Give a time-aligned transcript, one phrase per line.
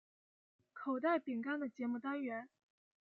[0.73, 2.49] 口袋饼干的节目单元。